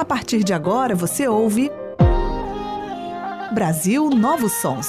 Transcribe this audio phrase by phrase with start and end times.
[0.00, 1.70] A partir de agora você ouve
[3.52, 4.88] Brasil Novos Sons.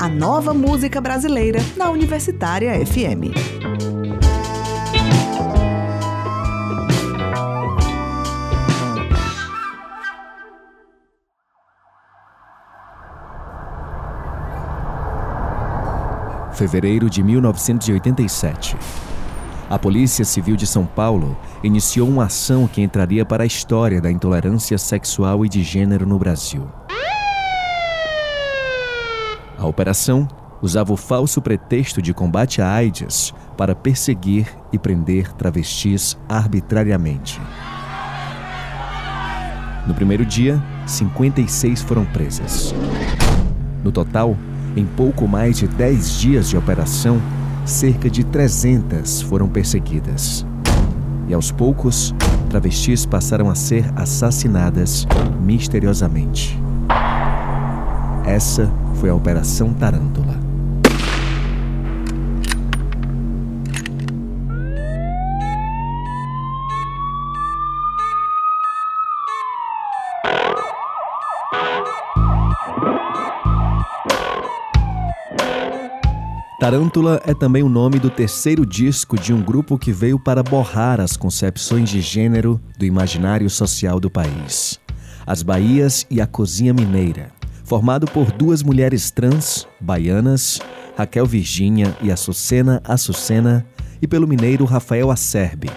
[0.00, 3.55] A nova música brasileira na Universitária FM.
[16.56, 18.78] Fevereiro de 1987.
[19.68, 24.10] A Polícia Civil de São Paulo iniciou uma ação que entraria para a história da
[24.10, 26.66] intolerância sexual e de gênero no Brasil.
[29.58, 30.26] A operação
[30.62, 37.38] usava o falso pretexto de combate à AIDS para perseguir e prender travestis arbitrariamente.
[39.86, 42.74] No primeiro dia, 56 foram presas.
[43.84, 44.34] No total,
[44.76, 47.20] em pouco mais de 10 dias de operação,
[47.64, 50.46] cerca de 300 foram perseguidas.
[51.26, 52.14] E aos poucos,
[52.50, 55.06] travestis passaram a ser assassinadas
[55.42, 56.60] misteriosamente.
[58.24, 60.35] Essa foi a Operação Tarântula.
[76.66, 81.00] Tarântula é também o nome do terceiro disco de um grupo que veio para borrar
[81.00, 84.76] as concepções de gênero do imaginário social do país.
[85.24, 87.30] As Bahias e a Cozinha Mineira,
[87.64, 90.60] formado por duas mulheres trans, baianas,
[90.96, 93.64] Raquel Virgínia e Açucena Açucena,
[94.02, 95.70] e pelo mineiro Rafael Acerbe.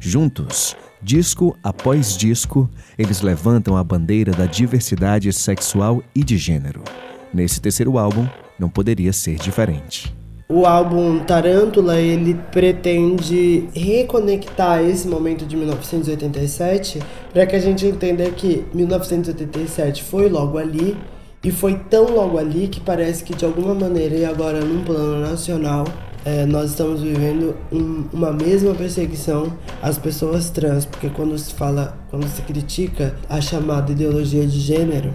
[0.00, 6.82] Juntos, disco após disco, eles levantam a bandeira da diversidade sexual e de gênero.
[7.30, 8.26] Nesse terceiro álbum,
[8.58, 10.14] não poderia ser diferente.
[10.48, 17.00] O álbum Tarântula, ele pretende reconectar esse momento de 1987
[17.32, 20.96] para que a gente entenda que 1987 foi logo ali
[21.42, 25.20] e foi tão logo ali que parece que de alguma maneira e agora num plano
[25.20, 25.84] nacional
[26.24, 29.52] é, nós estamos vivendo um, uma mesma perseguição
[29.82, 35.12] às pessoas trans, porque quando se fala, quando se critica a chamada ideologia de gênero,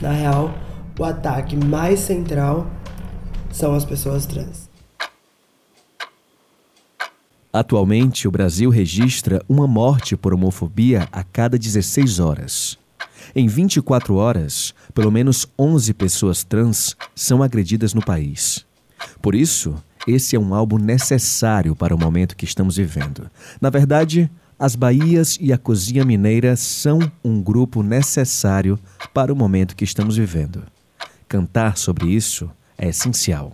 [0.00, 0.54] na real
[0.98, 2.66] o ataque mais central
[3.56, 4.68] são as pessoas trans.
[7.50, 12.78] Atualmente, o Brasil registra uma morte por homofobia a cada 16 horas.
[13.34, 18.66] Em 24 horas, pelo menos 11 pessoas trans são agredidas no país.
[19.22, 19.74] Por isso,
[20.06, 23.30] esse é um álbum necessário para o momento que estamos vivendo.
[23.58, 28.78] Na verdade, as Bahias e a Cozinha Mineira são um grupo necessário
[29.14, 30.62] para o momento que estamos vivendo.
[31.26, 33.52] Cantar sobre isso é essencial.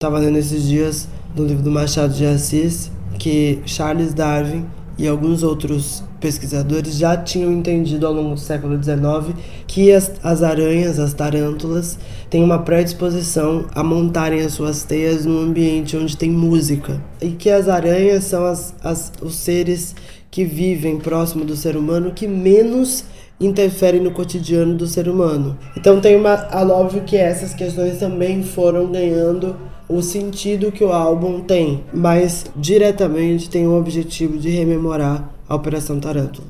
[0.00, 4.66] Estava lendo esses dias no livro do Machado de Assis que Charles Darwin
[4.96, 9.36] e alguns outros pesquisadores já tinham entendido ao longo do século XIX
[9.66, 11.98] que as, as aranhas, as tarântulas,
[12.30, 17.02] têm uma predisposição a montarem as suas teias num ambiente onde tem música.
[17.20, 19.94] E que as aranhas são as, as, os seres
[20.30, 23.04] que vivem próximo do ser humano que menos
[23.40, 25.58] interferem no cotidiano do ser humano.
[25.76, 26.48] Então tem uma.
[26.72, 29.56] Óbvio que essas questões também foram ganhando
[29.88, 36.00] o sentido que o álbum tem, mas diretamente tem o objetivo de rememorar a Operação
[36.00, 36.46] Tarântula.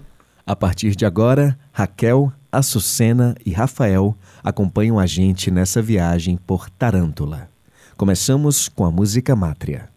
[0.47, 7.49] A partir de agora, Raquel, Açucena e Rafael acompanham a gente nessa viagem por Tarântula.
[7.97, 9.94] Começamos com a música Mátria.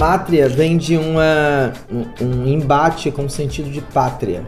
[0.00, 1.74] Mátria vem de uma,
[2.22, 4.42] um, embate com o sentido de pátria.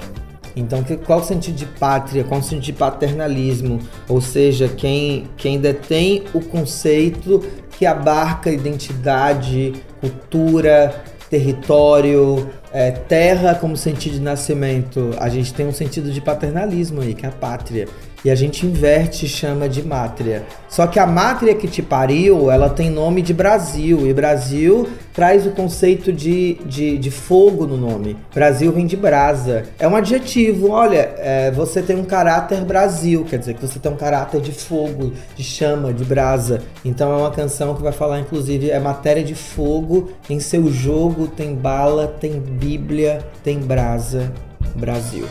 [0.56, 2.24] Então, qual o sentido de pátria?
[2.24, 3.78] Qual o sentido de paternalismo?
[4.08, 7.44] Ou seja, quem, quem detém o conceito
[7.78, 15.10] que abarca identidade, cultura, território, é, terra como sentido de nascimento.
[15.18, 17.88] A gente tem um sentido de paternalismo aí, que é a pátria
[18.24, 20.44] e a gente inverte e chama de mátria.
[20.68, 25.46] Só que a mátria que te pariu, ela tem nome de Brasil, e Brasil traz
[25.46, 28.16] o conceito de, de, de fogo no nome.
[28.34, 29.64] Brasil vem de brasa.
[29.78, 33.92] É um adjetivo, olha, é, você tem um caráter Brasil, quer dizer que você tem
[33.92, 36.62] um caráter de fogo, de chama, de brasa.
[36.84, 41.26] Então é uma canção que vai falar, inclusive, é matéria de fogo, em seu jogo
[41.26, 44.32] tem bala, tem bíblia, tem brasa,
[44.74, 45.26] Brasil.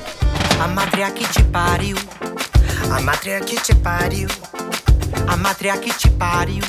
[0.63, 1.95] A mátria que te pariu
[2.89, 4.27] a mátria que te pariu,
[5.27, 6.63] a mátria que te pariu.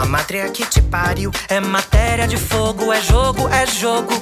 [0.00, 4.14] A mátria que te pariu é matéria de fogo, é jogo, é jogo.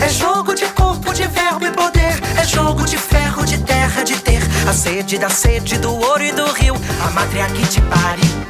[0.00, 2.14] É jogo de corpo, de verbo e poder.
[2.38, 4.40] É jogo de ferro, de terra, de ter.
[4.68, 6.74] A sede da sede, do ouro e do rio.
[7.06, 8.46] A mátria que te pariu.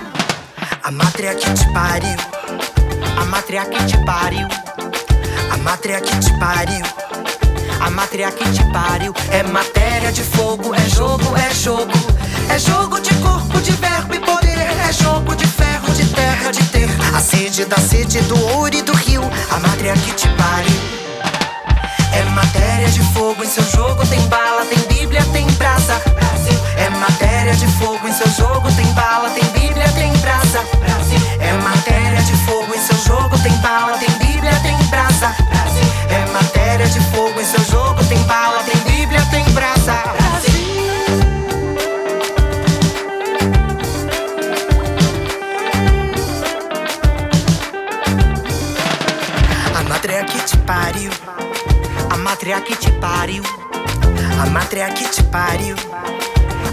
[0.83, 2.17] A mátria que te pariu.
[3.21, 4.49] A mátria que te pariu.
[5.51, 6.85] A mátria que te pariu.
[7.81, 9.15] A mátria que te pariu.
[9.31, 11.96] É matéria de fogo, é jogo, é jogo.
[12.57, 14.57] É jogo de corpo, de verbo e poder.
[14.57, 16.89] É jogo de ferro, de terra, de ter.
[17.15, 19.21] A sede da sede do ouro e do rio.
[19.51, 20.81] A mátria que te pariu.
[22.15, 26.01] É matéria de fogo, em seu jogo tem bala, tem bíblia, tem brasa.
[26.79, 29.26] É matéria de fogo, em seu jogo tem bala,
[54.57, 55.77] A mátria que te pariu.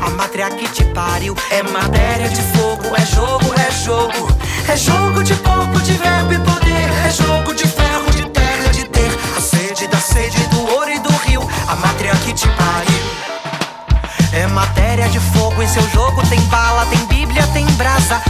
[0.02, 1.36] A mátria que te pariu.
[1.52, 4.38] É matéria de fogo, é jogo, é jogo.
[4.70, 6.90] É jogo de corpo, de verbo e poder.
[7.06, 9.12] É jogo de ferro, de terra, de ter.
[9.38, 11.42] A sede da sede do ouro e do rio.
[11.68, 13.04] A mátria que te pariu.
[14.32, 16.83] É matéria de fogo, em seu jogo tem bala,
[17.34, 18.22] bíblia, tem brasa.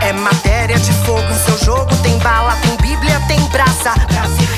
[0.00, 3.94] É matéria de fogo, em seu jogo tem bala, tem bíblia, tem brasa.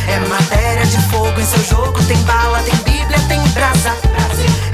[0.09, 3.95] É matéria de fogo, em seu jogo tem bala, tem bíblia, tem brasa.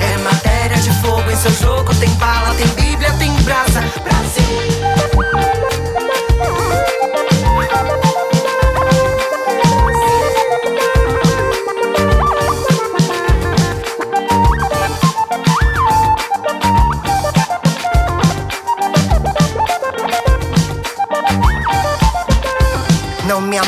[0.00, 3.80] É matéria de fogo, em seu jogo tem bala, tem bíblia, tem brasa.
[4.02, 5.53] Brasil.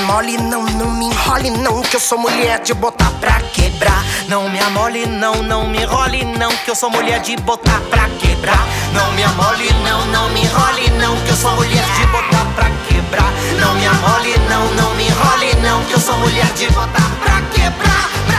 [0.06, 4.04] Amole, não, não me enrole, não, que eu sou mulher de botar pra quebrar.
[4.28, 8.08] Não me amole, não, não me enrole, não, que eu sou mulher de botar pra
[8.10, 8.64] quebrar.
[8.92, 12.70] Não me amole, não, não me enrole, não, que eu sou mulher de botar pra
[12.88, 13.32] quebrar.
[13.58, 17.42] Não me amole, não, não me enrole, não, que eu sou mulher de botar pra
[17.52, 18.35] quebrar.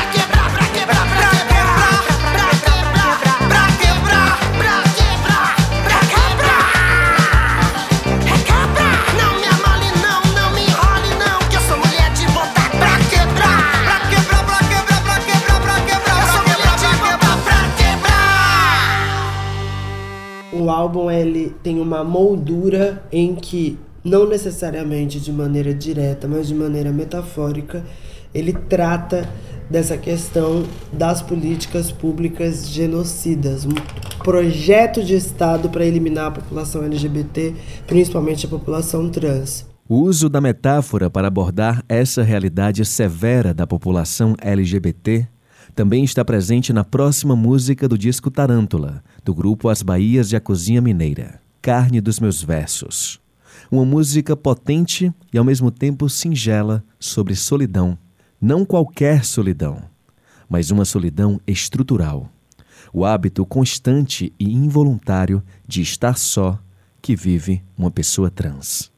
[20.87, 26.93] Álbum ele tem uma moldura em que não necessariamente de maneira direta, mas de maneira
[26.93, 27.83] metafórica,
[28.33, 29.27] ele trata
[29.69, 30.63] dessa questão
[30.93, 33.73] das políticas públicas genocidas, um
[34.23, 37.53] projeto de Estado para eliminar a população LGBT,
[37.85, 39.67] principalmente a população trans.
[39.89, 45.27] O uso da metáfora para abordar essa realidade severa da população LGBT
[45.77, 50.41] também está presente na próxima música do disco Tarântula, do grupo As Bahias de a
[50.41, 53.21] Cozinha Mineira, Carne dos Meus Versos.
[53.69, 57.95] Uma música potente e ao mesmo tempo singela sobre solidão.
[58.41, 59.83] Não qualquer solidão,
[60.49, 62.27] mas uma solidão estrutural.
[62.91, 66.57] O hábito constante e involuntário de estar só
[66.99, 68.91] que vive uma pessoa trans.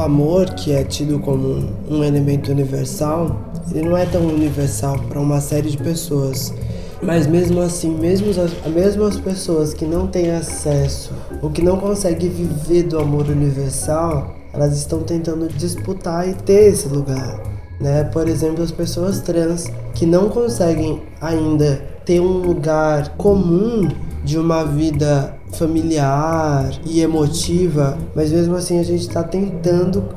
[0.00, 3.38] O amor, que é tido como um elemento universal,
[3.70, 6.54] ele não é tão universal para uma série de pessoas.
[7.02, 11.76] Mas mesmo assim, mesmo as, mesmo as pessoas que não têm acesso ou que não
[11.76, 17.38] conseguem viver do amor universal, elas estão tentando disputar e ter esse lugar.
[17.78, 18.02] Né?
[18.04, 21.76] Por exemplo, as pessoas trans que não conseguem ainda
[22.06, 23.86] ter um lugar comum
[24.24, 30.08] de uma vida familiar e emotiva, mas mesmo assim a gente está tentando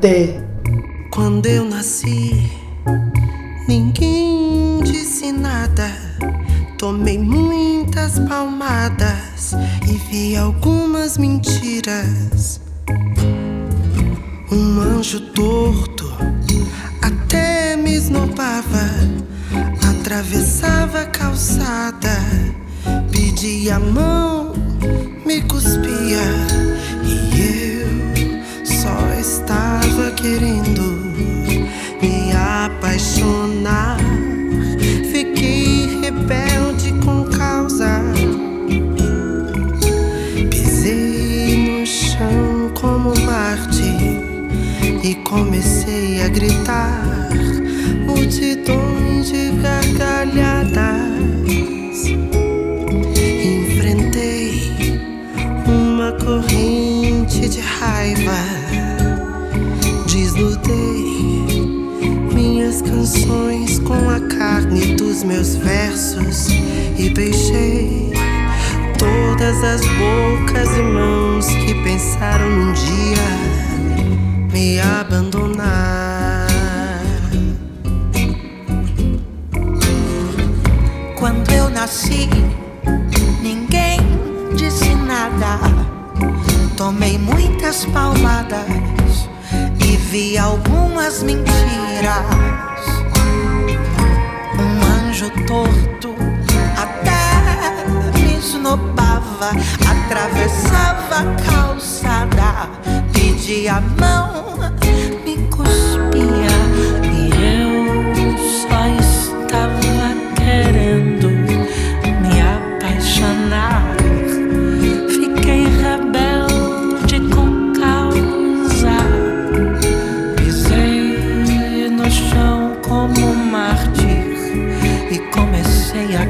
[0.00, 0.42] ter.
[1.10, 2.50] Quando eu nasci,
[3.68, 5.90] ninguém disse nada.
[6.78, 9.54] Tomei muitas palmadas
[9.88, 12.60] e vi algumas mentiras.
[14.52, 16.06] Um anjo torto
[17.02, 18.86] até me esnobava,
[19.90, 22.18] atravessava a calçada,
[23.36, 24.54] pedia a mão,
[25.26, 26.22] me cuspia
[27.04, 27.86] e eu
[28.64, 30.96] só estava querendo
[32.00, 33.98] me apaixonar.
[35.12, 38.00] Fiquei rebelde com causa.
[40.50, 43.92] Pisei no chão como Marte
[45.04, 47.28] e comecei a gritar.
[48.06, 51.16] Multidões de gargalhadas.
[56.26, 58.36] Corrente de raiva.
[60.10, 61.62] Desnudei
[62.34, 66.48] minhas canções com a carne dos meus versos
[66.98, 68.12] e beijei
[68.98, 73.22] todas as bocas e mãos que pensaram um dia
[74.52, 76.48] me abandonar.
[81.16, 82.28] Quando eu nasci,
[86.76, 89.30] Tomei muitas palmadas
[89.82, 91.56] e vi algumas mentiras.
[95.08, 96.14] Anjo torto
[96.76, 99.52] até me esnobava,
[99.88, 102.68] atravessava a calçada,
[103.10, 104.58] pedia a mão,
[105.24, 106.56] me cuspia
[107.02, 108.36] e eu
[108.68, 109.05] só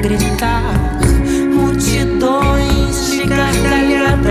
[0.07, 0.73] gritar
[1.53, 4.29] multidões de gargalhadas.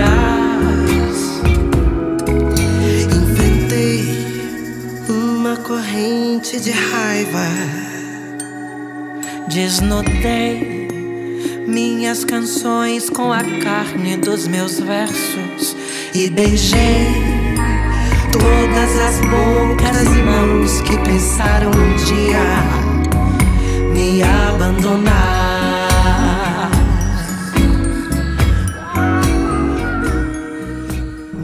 [3.15, 4.03] Inventei
[5.07, 7.47] uma corrente de raiva,
[9.47, 10.87] desnudei
[11.67, 15.75] minhas canções com a carne dos meus versos
[16.11, 17.05] e beijei
[18.31, 22.87] todas as bocas e mãos que pensaram um dia
[23.93, 25.46] me abandonar.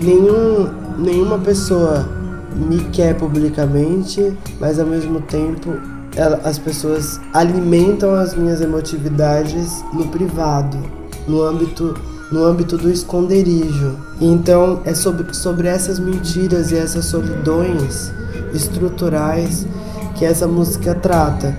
[0.04, 2.06] Nenhum, nenhuma pessoa
[2.54, 5.80] me quer publicamente, mas ao mesmo tempo
[6.14, 10.78] ela, as pessoas alimentam as minhas emotividades no privado,
[11.26, 11.96] no âmbito
[12.34, 13.96] no âmbito do esconderijo.
[14.20, 18.12] Então é sobre, sobre essas mentiras e essas solidões
[18.54, 19.68] estruturais
[20.16, 21.56] que essa música trata.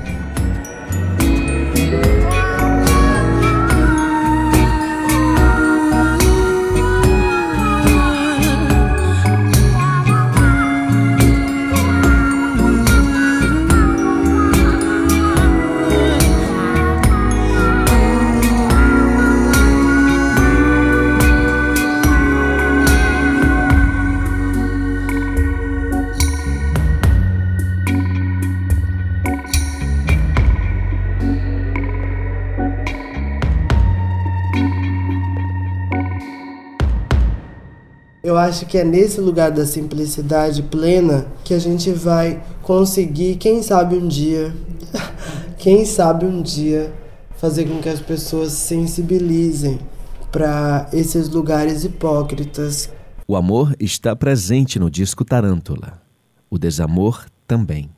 [38.44, 43.96] Acho que é nesse lugar da simplicidade plena que a gente vai conseguir, quem sabe
[43.96, 44.54] um dia,
[45.58, 46.92] quem sabe um dia,
[47.36, 49.78] fazer com que as pessoas se sensibilizem
[50.30, 52.90] para esses lugares hipócritas.
[53.26, 56.02] O amor está presente no disco Tarântula.
[56.50, 57.90] O desamor também.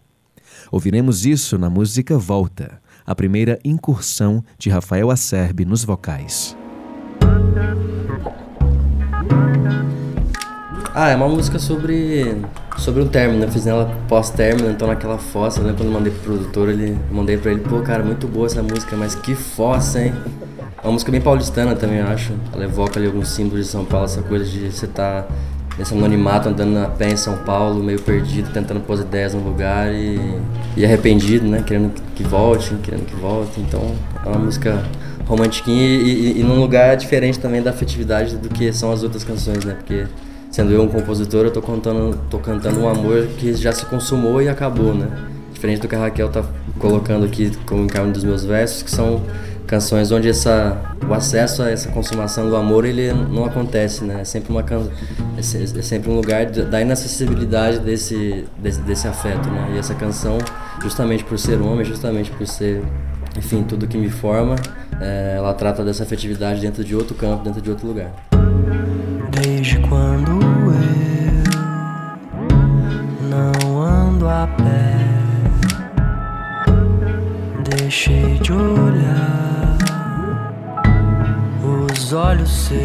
[0.71, 6.57] Ouviremos isso na música Volta, a primeira incursão de Rafael Acerbe nos vocais.
[10.99, 12.41] Ah, é uma música sobre
[12.79, 16.23] sobre um término, eu fiz ela pós-término, então naquela fossa, né, quando eu mandei pro
[16.23, 20.15] produtor, ele mandei pra ele, pô, cara, muito boa essa música, mas que fossa, hein?
[20.83, 22.33] É uma música bem paulistana também, eu acho.
[22.51, 25.27] Ela evoca ali alguns símbolos de São Paulo, essa coisa de você tá
[25.79, 29.93] nesse anonimato, andando a pé em São Paulo, meio perdido, tentando pôr ideias no lugar
[29.93, 30.19] e,
[30.79, 31.63] e arrependido, né?
[31.63, 33.61] Querendo que volte, querendo que volte.
[33.61, 34.83] Então é uma música
[35.27, 39.23] romantiquinha e, e, e num lugar diferente também da afetividade do que são as outras
[39.23, 39.75] canções, né?
[39.75, 40.07] Porque
[40.57, 44.41] sendo eu um compositor, eu tô cantando, tô cantando um amor que já se consumou
[44.41, 45.07] e acabou, né?
[45.53, 46.43] Diferente do que a Raquel tá
[46.79, 49.21] colocando aqui como encarno dos meus versos, que são
[49.67, 54.23] canções onde essa, o acesso a essa consumação do amor ele não acontece, né?
[54.23, 59.73] É sempre uma é, é sempre um lugar da inacessibilidade desse, desse, desse afeto, né?
[59.75, 60.39] E essa canção,
[60.81, 62.83] justamente por ser homem, justamente por ser,
[63.37, 64.57] enfim, tudo que me forma,
[65.03, 68.11] é, ela trata dessa afetividade dentro de outro campo, dentro de outro lugar.
[77.87, 79.77] Deixei de olhar
[81.63, 82.83] os olhos seus.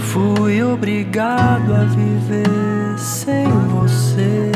[0.00, 4.50] Fui obrigado a viver sem você.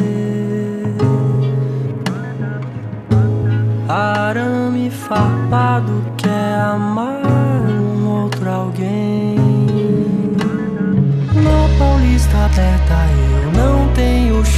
[3.89, 7.20] Arame farpado quer amar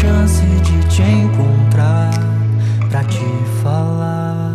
[0.02, 2.10] chance de te encontrar
[2.90, 3.24] pra te
[3.62, 4.52] falar.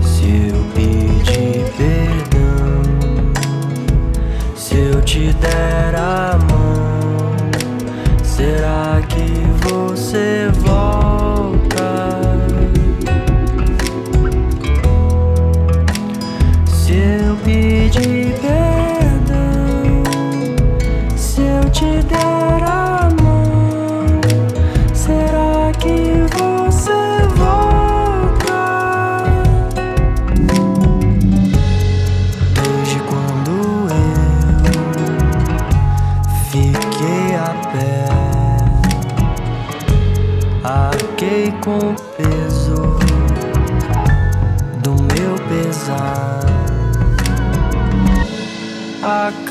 [0.00, 2.82] Se eu pedir perdão,
[4.54, 6.33] se eu te der a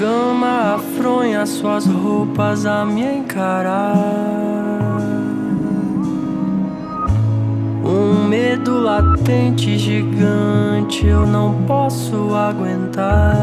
[0.03, 3.95] cama afronha suas roupas a me encarar.
[7.86, 13.38] Um medo latente, gigante, eu não posso aguentar.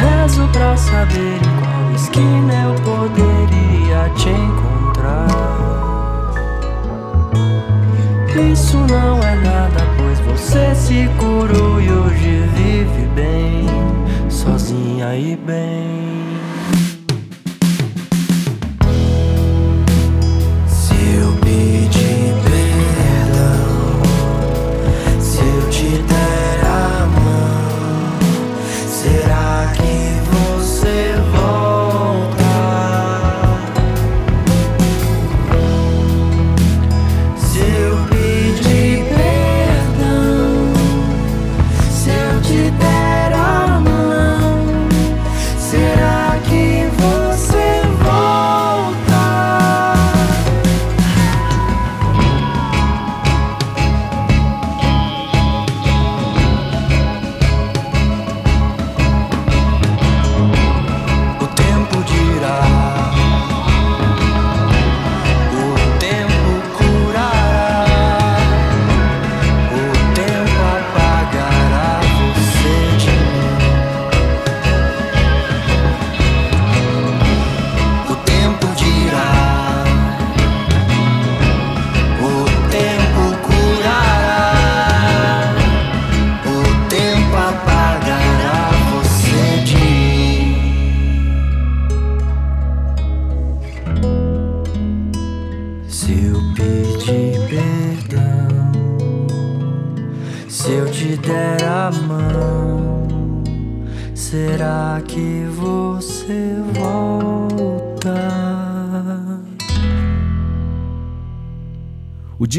[0.00, 5.28] Rezo pra saber em qual esquina eu poderia te encontrar.
[8.52, 13.45] Isso não é nada, pois você se curou e hoje vive bem,
[14.46, 16.15] sozinha e bem.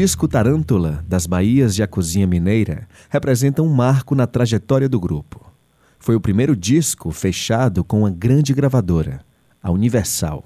[0.00, 5.44] Disco Tarântula, das Bahias de A Cozinha Mineira, representa um marco na trajetória do grupo.
[5.98, 9.18] Foi o primeiro disco fechado com uma grande gravadora,
[9.60, 10.44] a Universal.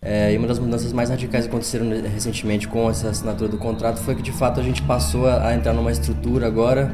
[0.00, 3.98] É, e uma das mudanças mais radicais que aconteceram recentemente com essa assinatura do contrato
[3.98, 6.90] foi que de fato a gente passou a, entrar numa estrutura agora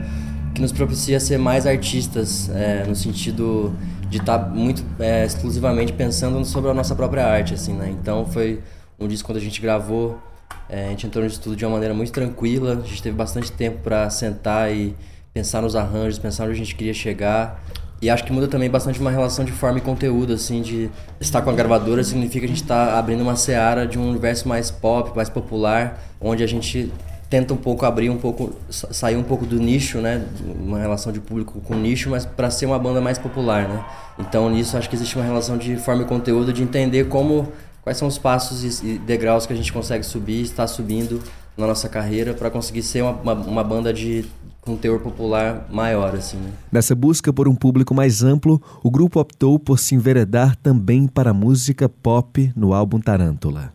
[0.53, 3.73] que nos propicia ser mais artistas, é, no sentido
[4.11, 7.89] de estar muito é, exclusivamente pensando sobre a nossa própria arte, assim, né?
[7.89, 8.61] Então foi
[8.99, 10.19] um disco quando a gente gravou,
[10.69, 13.51] é, a gente entrou no estúdio de uma maneira muito tranquila, a gente teve bastante
[13.53, 14.95] tempo para sentar e
[15.33, 17.63] pensar nos arranjos, pensar onde a gente queria chegar.
[18.03, 21.41] E acho que muda também bastante uma relação de forma e conteúdo, assim, de estar
[21.43, 24.71] com a gravadora significa que a gente está abrindo uma seara de um universo mais
[24.71, 26.93] pop, mais popular, onde a gente
[27.31, 30.23] tenta um pouco abrir um pouco, sa- sair um pouco do nicho, né,
[30.61, 33.83] uma relação de público com nicho, mas para ser uma banda mais popular, né.
[34.19, 37.49] Então nisso acho que existe uma relação de forma e conteúdo, de entender como
[37.85, 41.23] quais são os passos e degraus que a gente consegue subir, está subindo
[41.57, 44.25] na nossa carreira para conseguir ser uma, uma, uma banda de
[44.63, 46.51] com teor popular maior, assim, né.
[46.73, 51.31] Nessa busca por um público mais amplo, o grupo optou por se enveredar também para
[51.31, 53.75] a música pop no álbum Tarântula.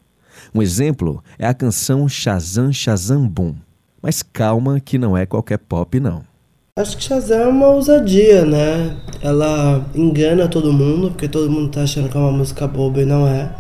[0.54, 3.54] Um exemplo é a canção Shazam Shazam Boom.
[4.02, 6.24] Mas calma que não é qualquer pop não.
[6.76, 8.98] Acho que Shazam é uma ousadia, né?
[9.22, 13.06] Ela engana todo mundo, porque todo mundo tá achando que é uma música boba e
[13.06, 13.54] não é.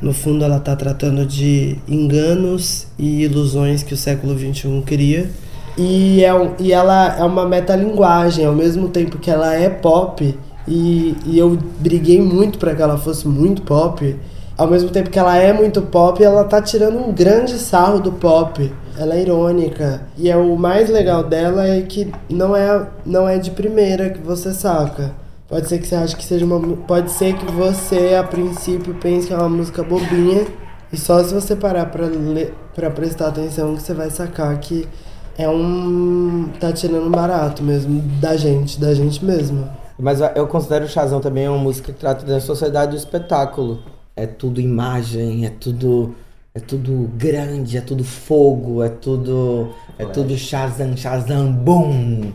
[0.00, 5.30] No fundo, ela tá tratando de enganos e ilusões que o século XXI cria.
[5.76, 10.36] E, é, e ela é uma metalinguagem, ao mesmo tempo que ela é pop,
[10.66, 14.16] e, e eu briguei muito para que ela fosse muito pop,
[14.60, 18.12] ao mesmo tempo que ela é muito pop, ela tá tirando um grande sarro do
[18.12, 18.70] pop.
[18.98, 20.02] Ela é irônica.
[20.18, 24.18] E é o mais legal dela é que não é, não é de primeira que
[24.18, 25.12] você saca.
[25.50, 26.60] Pode ser que você ache que seja uma.
[26.76, 30.46] Pode ser que você, a princípio, pense que é uma música bobinha.
[30.92, 34.86] E só se você parar pra, ler, pra prestar atenção que você vai sacar que
[35.36, 36.50] é um.
[36.60, 39.68] tá tirando barato mesmo da gente, da gente mesmo.
[39.98, 43.80] Mas eu considero o Shazam também uma música que trata da sociedade do espetáculo.
[44.14, 46.14] É tudo imagem, é tudo
[46.54, 52.32] é tudo grande, é tudo fogo, é tudo é tudo Shazam, Shazam, boom,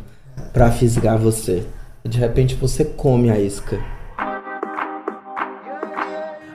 [0.52, 1.66] pra fisgar você.
[2.08, 3.84] De repente você come a isca.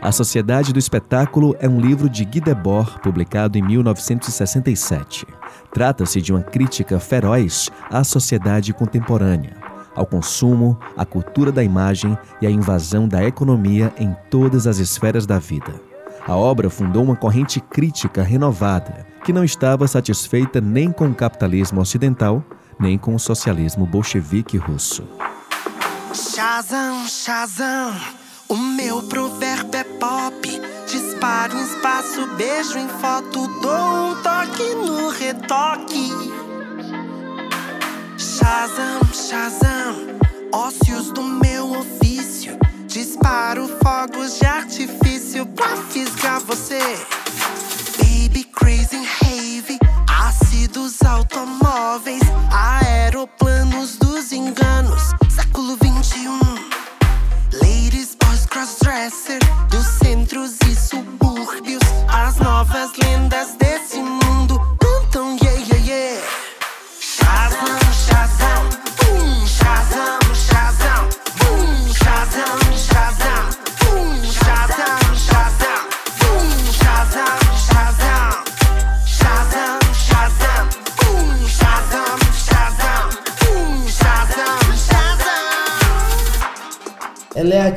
[0.01, 5.27] A Sociedade do Espetáculo é um livro de Guy Debord, publicado em 1967.
[5.73, 9.57] Trata-se de uma crítica feroz à sociedade contemporânea,
[9.95, 15.27] ao consumo, à cultura da imagem e à invasão da economia em todas as esferas
[15.27, 15.75] da vida.
[16.29, 21.81] A obra fundou uma corrente crítica renovada, que não estava satisfeita nem com o capitalismo
[21.81, 22.43] ocidental,
[22.79, 25.03] nem com o socialismo bolchevique russo.
[26.13, 27.95] Shazam, Shazam,
[28.49, 30.61] o meu provérbio é pop.
[30.87, 36.11] Disparo em espaço, beijo em foto, dou um toque no retoque.
[38.19, 40.19] Shazam, Shazam,
[40.53, 42.59] ócios do meu ofício.
[42.87, 46.81] Disparo fogos de artifício pra fisgar você.
[47.99, 52.23] Baby crazy rave, ácidos automóveis,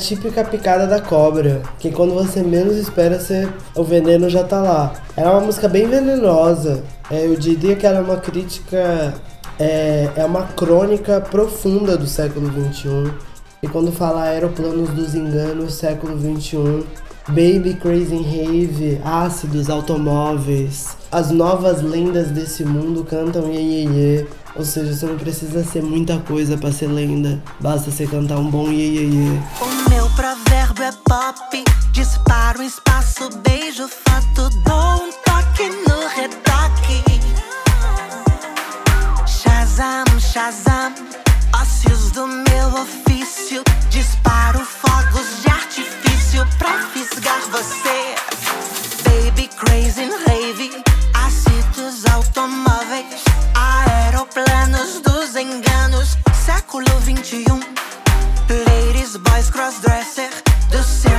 [0.04, 4.94] típica picada da cobra, que quando você menos espera, você, o veneno já tá lá.
[5.16, 6.84] Ela é uma música bem venenosa.
[7.10, 9.14] É, eu diria que ela é uma crítica,
[9.58, 13.12] é, é uma crônica profunda do século XXI.
[13.62, 16.84] E quando fala aeroplanos dos enganos, século XXI,
[17.30, 24.28] Baby Crazy Rave, ácidos, automóveis, as novas lendas desse mundo cantam iê, iê, iê.
[24.56, 28.52] Ou seja, você não precisa ser muita coisa pra ser lenda, basta você cantar um
[28.52, 29.40] bom iê, iê, iê.
[29.62, 31.64] O meu provérbio é pop.
[31.94, 37.04] Disparo espaço, beijo, foto, dou um toque no retoque.
[39.26, 40.94] Shazam, Shazam,
[41.56, 43.64] ócios do meu ofício.
[43.90, 46.13] Disparo fogos de artifício
[46.58, 48.16] pra fisgar você.
[49.04, 57.60] Baby crazy rave, ácidos automóveis, aeroplanos dos enganos, século 21.
[58.50, 60.32] Ladies, boys, crossdresser,
[60.72, 61.13] dos centros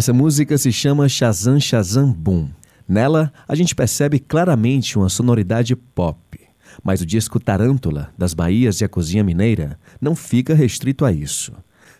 [0.00, 2.48] Essa música se chama Shazam Shazam Boom.
[2.88, 6.40] Nela, a gente percebe claramente uma sonoridade pop.
[6.82, 11.52] Mas o disco Tarântula, das Bahias e a Cozinha Mineira, não fica restrito a isso.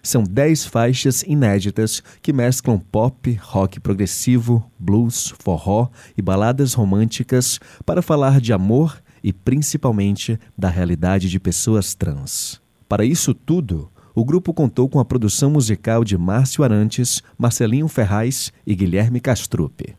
[0.03, 8.01] São dez faixas inéditas que mesclam pop, rock progressivo, blues, forró e baladas românticas para
[8.01, 12.63] falar de amor e principalmente da realidade de pessoas trans.
[12.89, 18.53] Para isso tudo, o grupo contou com a produção musical de Márcio Arantes, Marcelinho Ferraz
[18.67, 19.95] e Guilherme Castrupe.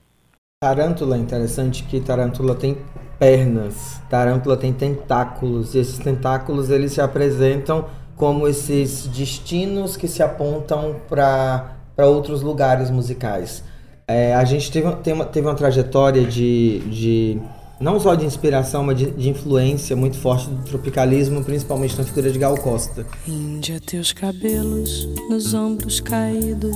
[0.63, 2.77] Tarântula é interessante que tarântula tem
[3.17, 10.21] pernas, tarântula tem tentáculos, e esses tentáculos eles se apresentam como esses destinos que se
[10.21, 13.63] apontam para outros lugares musicais.
[14.07, 17.41] É, a gente teve, tem uma, teve uma trajetória de, de
[17.81, 22.31] não só de inspiração, mas de, de influência muito forte do tropicalismo, principalmente na figura
[22.31, 23.05] de Gal Costa.
[23.27, 26.75] Índia, teus cabelos nos ombros caídos.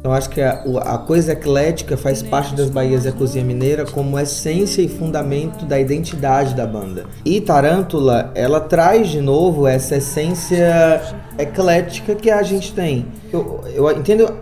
[0.00, 3.84] Então acho que a, a coisa eclética faz parte das Bahias e a Cozinha Mineira
[3.84, 7.04] como essência e fundamento da identidade da banda.
[7.24, 11.02] E Tarântula, ela traz de novo essa essência
[11.36, 13.06] eclética que a gente tem.
[13.32, 14.32] Eu, eu entendo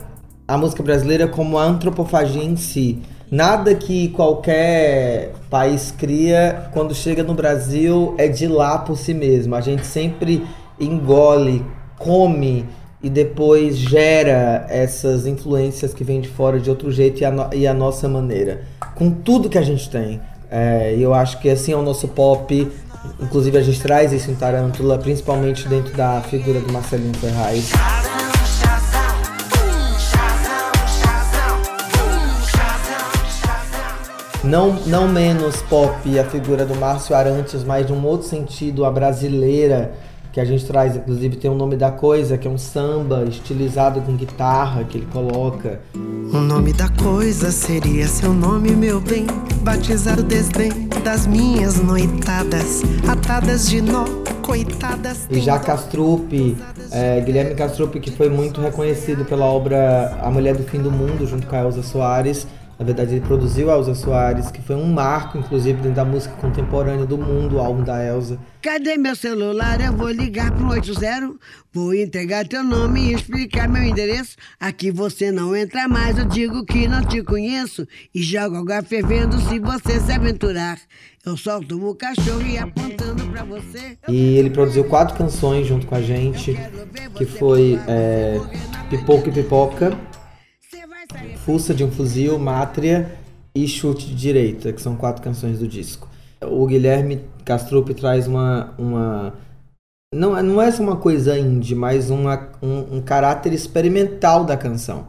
[0.46, 3.02] a música brasileira como a antropofagia em si.
[3.30, 9.54] Nada que qualquer país cria quando chega no Brasil é de lá por si mesmo.
[9.54, 10.46] A gente sempre
[10.78, 11.64] engole,
[11.98, 12.64] come
[13.02, 17.50] e depois gera essas influências que vêm de fora de outro jeito e a, no-
[17.52, 18.62] e a nossa maneira.
[18.94, 20.20] Com tudo que a gente tem.
[20.50, 22.70] É, eu acho que assim é o nosso pop.
[23.20, 27.70] Inclusive a gente traz isso em Tarântula, principalmente dentro da figura do Marcelinho Ferraz.
[34.46, 38.90] Não, não menos pop a figura do Márcio Arantes, mas de um outro sentido, a
[38.92, 39.92] brasileira,
[40.32, 44.00] que a gente traz, inclusive tem o nome da coisa, que é um samba estilizado
[44.02, 45.80] com guitarra que ele coloca.
[45.94, 49.26] O nome da coisa seria seu nome, meu bem,
[49.62, 50.70] batizado desdém
[51.02, 54.04] das minhas noitadas, atadas de nó,
[54.42, 55.26] coitadas.
[55.28, 56.56] E já Castrupe,
[56.92, 61.26] é, Guilherme Castrupe, que foi muito reconhecido pela obra A Mulher do Fim do Mundo,
[61.26, 62.46] junto com a Elza Soares.
[62.78, 67.06] Na verdade, ele produziu Elza Soares, que foi um marco, inclusive, dentro da música contemporânea
[67.06, 68.38] do mundo, o álbum da Elza.
[68.60, 69.80] Cadê meu celular?
[69.80, 71.36] Eu vou ligar pro 80.
[71.72, 74.36] Vou entregar teu nome e explicar meu endereço.
[74.60, 77.86] Aqui você não entra mais, eu digo que não te conheço.
[78.14, 80.78] E jogo água fervendo se você se aventurar.
[81.24, 83.98] Eu solto o cachorro e apontando pra você.
[84.08, 86.56] E ele produziu quatro canções junto com a gente,
[87.16, 88.38] que foi é,
[88.90, 89.98] Pipoca e Pipoca,
[91.44, 93.16] Fuça de um Fuzil, Mátria
[93.54, 96.08] e Chute de Direita, que são quatro canções do disco.
[96.42, 98.74] O Guilherme Castrupe traz uma.
[98.78, 99.34] uma
[100.14, 105.08] não, não é só uma coisa indie, mas uma, um, um caráter experimental da canção.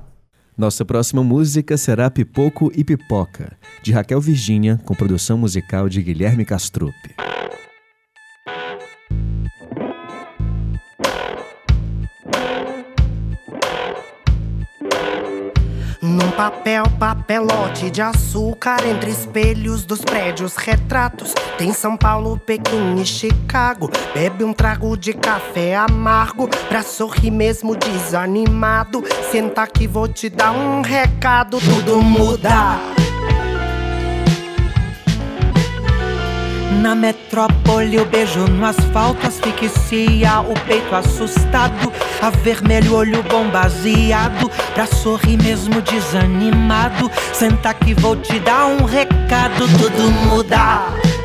[0.57, 6.43] Nossa próxima música será Pipoco e Pipoca, de Raquel Virgínia, com produção musical de Guilherme
[6.43, 7.15] Castrupe.
[16.37, 23.89] Papel, papelote de açúcar Entre espelhos dos prédios, retratos Tem São Paulo, Pequim e Chicago.
[24.13, 29.03] Bebe um trago de café amargo Pra sorrir mesmo desanimado.
[29.31, 33.06] Senta que vou te dar um recado Tudo muda
[36.81, 44.85] Na metrópole o beijo no asfalto asfixia o peito assustado A vermelho olho bombaseado Pra
[44.85, 47.09] sorrir mesmo desanimado.
[47.33, 51.16] Senta que vou te dar um recado Tudo muda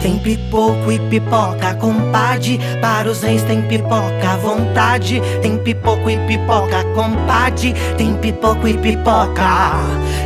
[0.00, 2.58] Tem pipoco e pipoca, compadre.
[2.80, 5.20] Para os reis tem pipoca à vontade.
[5.42, 7.74] Tem pipoco e pipoca, compadre.
[7.98, 9.74] Tem pipoco e pipoca.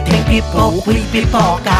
[0.09, 1.71] Tem pipoco e pipoca.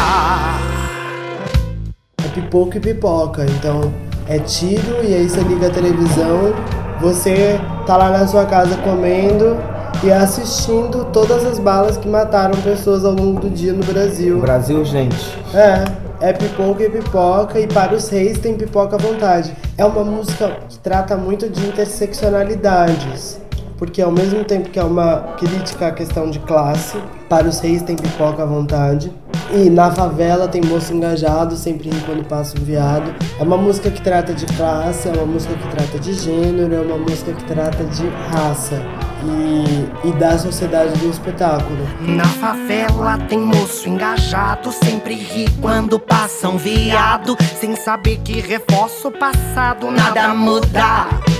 [2.21, 3.93] É pipoco e pipoca, então
[4.27, 6.53] é tiro e aí você liga a televisão,
[6.99, 9.57] você tá lá na sua casa comendo
[10.03, 14.39] e assistindo todas as balas que mataram pessoas ao longo do dia no Brasil.
[14.39, 15.37] Brasil, gente.
[15.53, 15.85] É,
[16.21, 19.55] é pipoca e pipoca e para os reis tem pipoca à vontade.
[19.77, 23.39] É uma música que trata muito de interseccionalidades,
[23.77, 26.97] porque ao mesmo tempo que é uma crítica à questão de classe,
[27.29, 29.11] para os reis tem pipoca à vontade.
[29.51, 33.13] E na favela tem moço engajado, sempre ri quando passa um viado.
[33.39, 36.79] É uma música que trata de classe, é uma música que trata de gênero, é
[36.79, 38.81] uma música que trata de raça
[39.23, 41.87] e, e da sociedade do espetáculo.
[42.01, 49.07] Na favela tem moço engajado, sempre ri quando passa um viado, sem saber que reforça
[49.07, 51.34] o passado, nada muda.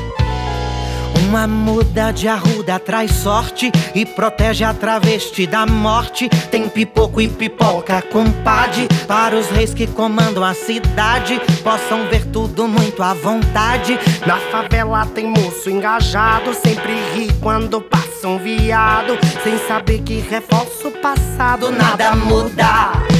[1.28, 6.30] Uma muda de arruda traz sorte e protege a travesti da morte.
[6.52, 11.42] Tem pipoco e pipoca, compadre, para os reis que comandam a cidade.
[11.64, 13.98] Possam ver tudo muito à vontade.
[14.26, 19.18] Na favela tem moço engajado, sempre ri quando passa um viado.
[19.44, 23.15] Sem saber que reforça o passado, nada muda.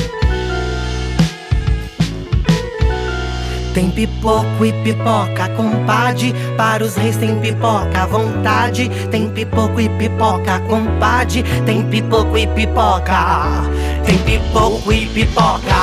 [3.76, 6.34] Tem pipoco e pipoca, compadre.
[6.56, 8.88] Para os reis tem pipoca à vontade.
[9.12, 11.44] Tem pipoco e pipoca, compadre.
[11.66, 13.66] Tem pipoco e pipoca.
[14.06, 15.76] Tem pipoco e pipoca.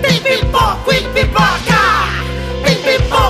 [0.00, 1.80] Tem pipoco e pipoca.
[2.64, 3.27] Tem pipoco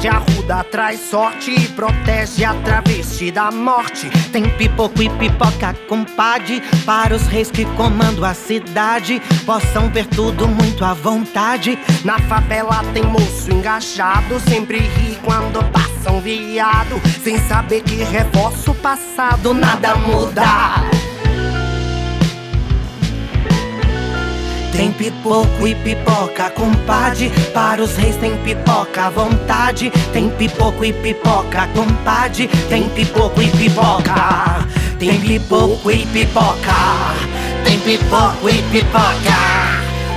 [0.00, 4.08] de arruda traz sorte e protege a travesti da morte.
[4.32, 9.20] Tem pipoco e pipoca, compadre, para os reis que comandam a cidade.
[9.44, 11.78] Possam ver tudo muito à vontade.
[12.02, 16.98] Na favela tem moço engajado, sempre ri quando passa um viado.
[17.22, 20.99] Sem saber que reforça o passado, nada muda.
[24.72, 27.30] Tem pipoco e pipoca, compadre.
[27.52, 29.90] Para os reis tem pipoca à vontade.
[30.12, 32.48] Tem pipoco e pipoca, compadre.
[32.68, 34.66] Tem pipoco e pipoca.
[34.98, 36.74] Tem pipoco e pipoca.
[37.64, 39.36] Tem pipoco e pipoca.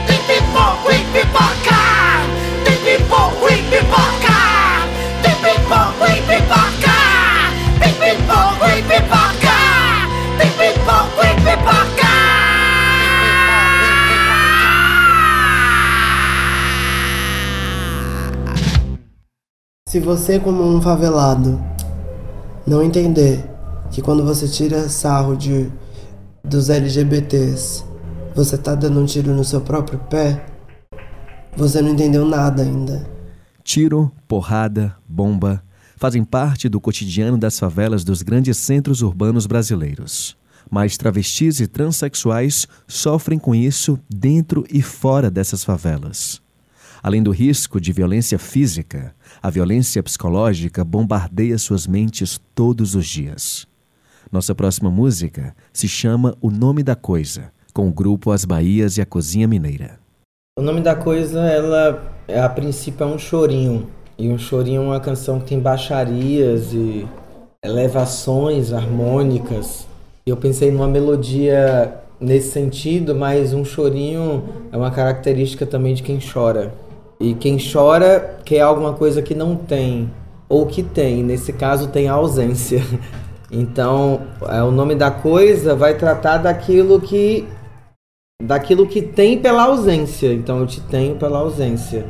[0.07, 1.77] Tem pipoco e pipoca.
[2.63, 4.12] Tem pipoco e pipoca.
[19.93, 21.63] Se você, como um favelado,
[22.65, 23.47] não entender
[23.91, 25.71] que quando você tira sarro de,
[26.43, 27.85] dos LGBTs,
[28.33, 30.47] você tá dando um tiro no seu próprio pé,
[31.55, 33.07] você não entendeu nada ainda.
[33.63, 35.63] Tiro, porrada, bomba
[35.95, 40.35] fazem parte do cotidiano das favelas dos grandes centros urbanos brasileiros.
[40.71, 46.41] Mas travestis e transexuais sofrem com isso dentro e fora dessas favelas.
[47.03, 53.67] Além do risco de violência física, a violência psicológica bombardeia suas mentes todos os dias.
[54.31, 59.01] Nossa próxima música se chama O Nome da Coisa, com o grupo As Bahias e
[59.01, 59.99] a Cozinha Mineira.
[60.57, 63.89] O nome da coisa, ela a princípio é um chorinho.
[64.17, 67.05] E um chorinho é uma canção que tem baixarias e
[67.61, 69.85] elevações harmônicas.
[70.25, 76.17] Eu pensei numa melodia nesse sentido, mas um chorinho é uma característica também de quem
[76.17, 76.73] chora.
[77.23, 80.11] E quem chora quer alguma coisa que não tem,
[80.49, 82.83] ou que tem, nesse caso tem a ausência.
[83.55, 87.47] Então, é, o nome da coisa vai tratar daquilo que
[88.43, 90.33] daquilo que tem pela ausência.
[90.33, 92.03] Então, eu te tenho pela ausência.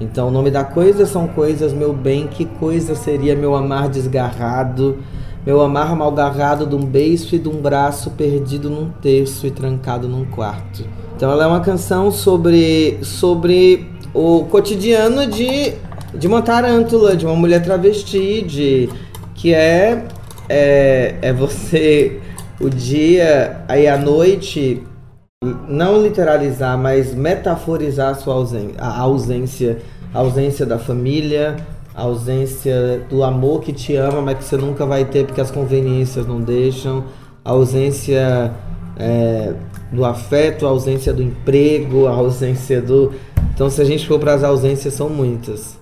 [0.00, 4.96] Então, o nome da coisa são coisas, meu bem, que coisa seria meu amar desgarrado,
[5.44, 10.08] meu amar malgarrado de um beijo e de um braço perdido num terço e trancado
[10.08, 10.82] num quarto.
[11.14, 15.74] Então, ela é uma canção sobre sobre o cotidiano de,
[16.14, 18.88] de uma tarântula, de uma mulher travesti, de,
[19.34, 20.06] que é,
[20.48, 22.20] é, é você
[22.58, 24.82] o dia aí a noite
[25.68, 29.78] não literalizar, mas metaforizar a sua ausência, a ausência,
[30.14, 31.56] a ausência da família,
[31.94, 35.50] a ausência do amor que te ama, mas que você nunca vai ter porque as
[35.50, 37.04] conveniências não deixam,
[37.44, 38.50] a ausência
[38.98, 39.52] é,
[39.92, 43.12] do afeto, a ausência do emprego, a ausência do
[43.56, 45.78] então, se a gente for para as ausências, são muitas.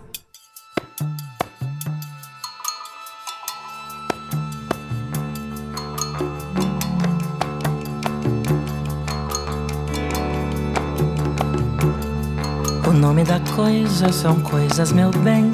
[12.86, 15.50] O nome da coisa são coisas, meu bem.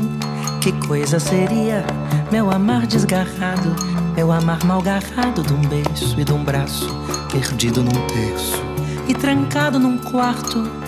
[0.60, 1.86] Que coisa seria
[2.30, 3.74] meu amar desgarrado,
[4.14, 6.86] meu amar malgarrado de um beijo e de um braço
[7.32, 8.62] perdido num terço
[9.08, 10.79] e trancado num quarto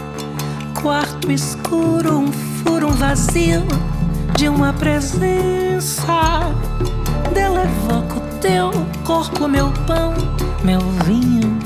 [0.82, 3.62] quarto escuro, um furo, um vazio
[4.36, 6.52] de uma presença.
[7.32, 8.72] Dela evoco teu
[9.04, 10.12] corpo, meu pão,
[10.64, 11.56] meu vinho,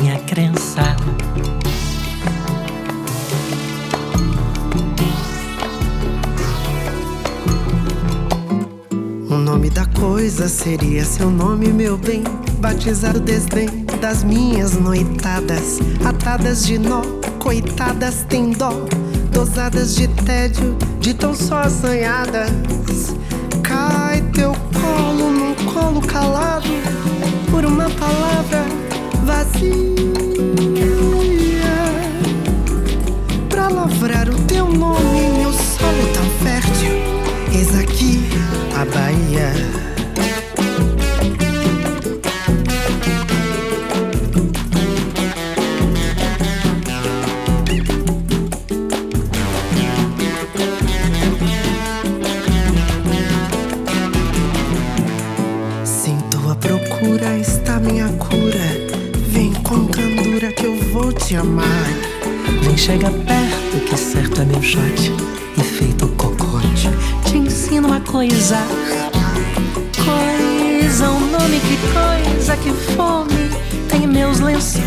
[0.00, 0.82] minha crença.
[9.30, 12.24] O nome da coisa seria seu nome, meu bem.
[12.58, 17.00] Batizar o desdém das minhas noitadas, atadas de nó
[17.38, 18.84] coitadas têm dó,
[19.32, 22.50] dosadas de tédio, de tão só assanhadas.
[23.62, 26.68] Cai teu colo num colo calado,
[27.50, 28.66] por uma palavra
[29.24, 29.72] vazia.
[33.48, 36.92] Pra lavrar o teu nome meu solo tão fértil,
[37.54, 38.28] eis aqui
[38.76, 39.83] a Bahia.
[61.26, 61.88] Te amar.
[62.62, 65.12] Vem chega perto, que certo é meu shot.
[65.56, 66.90] E feito cocote,
[67.24, 68.58] te ensino a coisa.
[70.04, 73.50] Coisa, um nome que coisa, que fome
[73.88, 74.84] tem meus lençóis.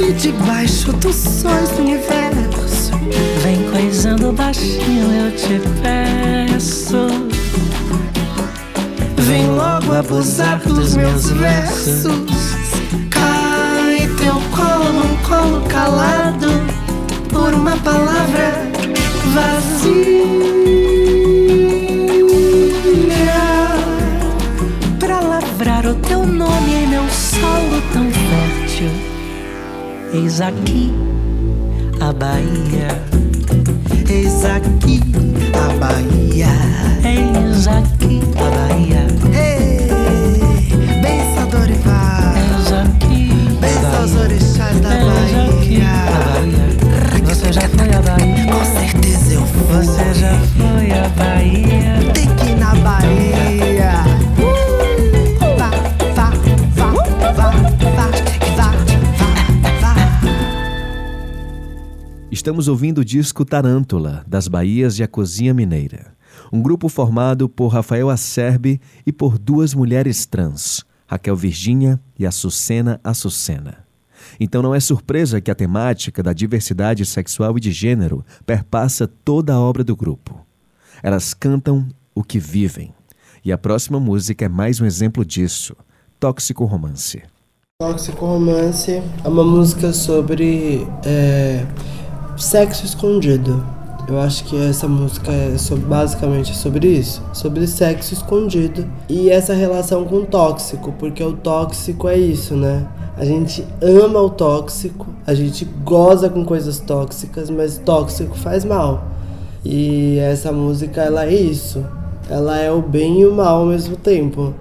[0.00, 2.92] E debaixo dos sóis do universo,
[3.44, 7.06] vem coisando baixinho, eu te peço.
[9.18, 12.41] Vem logo abusar dos meus versos
[15.72, 16.48] calado
[17.30, 18.52] por uma palavra
[19.32, 20.22] vazia
[24.98, 28.90] pra lavrar o teu nome em meu solo tão fértil.
[30.12, 30.92] Eis aqui
[32.00, 33.02] a Bahia.
[34.10, 35.00] Eis aqui
[62.62, 66.14] Estamos ouvindo o disco Tarântula, das Bahias e a Cozinha Mineira.
[66.52, 73.00] Um grupo formado por Rafael Acerbe e por duas mulheres trans, Raquel Virgínia e Açucena
[73.02, 73.78] Açucena.
[74.38, 79.54] Então não é surpresa que a temática da diversidade sexual e de gênero perpassa toda
[79.54, 80.46] a obra do grupo.
[81.02, 82.94] Elas cantam o que vivem.
[83.44, 85.74] E a próxima música é mais um exemplo disso:
[86.20, 87.24] Tóxico Romance.
[87.80, 91.66] Tóxico Romance é uma música sobre é,
[92.42, 93.64] sexo escondido.
[94.08, 99.54] Eu acho que essa música é sobre, basicamente sobre isso, sobre sexo escondido e essa
[99.54, 102.84] relação com o tóxico, porque o tóxico é isso, né?
[103.16, 109.04] A gente ama o tóxico, a gente goza com coisas tóxicas, mas tóxico faz mal.
[109.64, 111.86] E essa música ela é isso.
[112.28, 114.52] Ela é o bem e o mal ao mesmo tempo.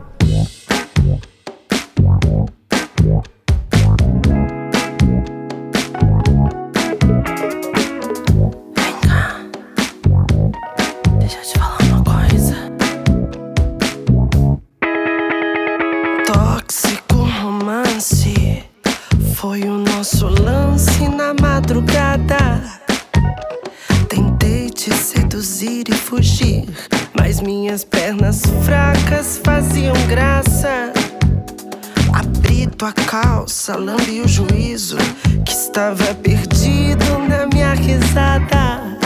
[33.12, 34.98] Calça, lambe o juízo
[35.46, 38.98] que estava perdido na minha risada.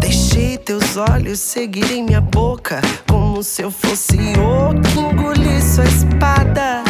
[0.00, 6.87] Deixei teus olhos seguirem minha boca como se eu fosse o que engoli sua espada.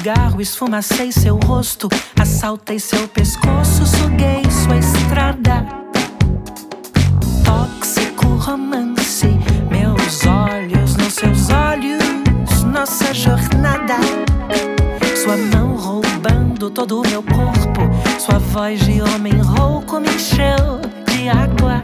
[0.00, 1.86] Cigarro, esfumacei seu rosto,
[2.18, 5.66] assaltei seu pescoço, suguei sua estrada.
[7.44, 9.26] Tóxico romance,
[9.70, 13.96] meus olhos nos seus olhos, nossa jornada.
[15.22, 17.82] Sua mão roubando todo o meu corpo,
[18.18, 21.82] sua voz de homem rouco me encheu de água.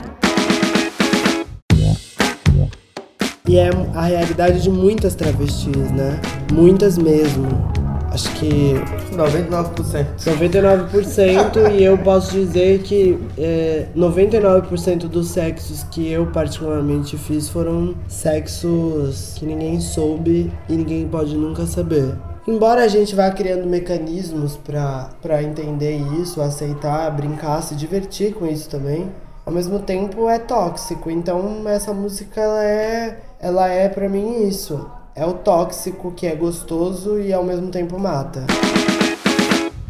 [3.47, 6.19] E é a realidade de muitas travestis, né?
[6.51, 7.86] Muitas mesmo.
[8.17, 8.73] Acho que.
[9.13, 10.07] 99%.
[10.25, 17.95] 99% e eu posso dizer que é, 99% dos sexos que eu particularmente fiz foram
[18.09, 22.15] sexos que ninguém soube e ninguém pode nunca saber.
[22.49, 28.71] Embora a gente vá criando mecanismos para entender isso, aceitar, brincar, se divertir com isso
[28.71, 29.11] também,
[29.45, 31.11] ao mesmo tempo é tóxico.
[31.11, 34.89] Então essa música ela é ela é para mim isso.
[35.19, 38.45] É o tóxico que é gostoso e ao mesmo tempo mata.